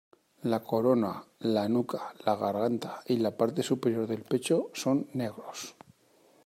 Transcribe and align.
La 0.51 0.57
corona, 0.69 1.11
la 1.57 1.65
nuca, 1.69 2.15
la 2.25 2.35
garganta 2.35 3.03
y 3.05 3.17
la 3.17 3.37
parte 3.37 3.61
superior 3.61 4.07
del 4.07 4.23
pecho 4.23 4.71
son 4.73 5.07
negros. 5.13 5.75